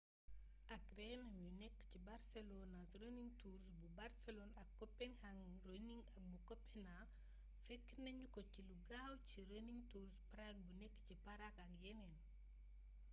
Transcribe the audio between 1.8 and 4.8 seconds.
ci barcelona's running tours bu barsëlon ak